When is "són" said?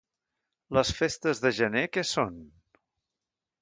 2.17-2.43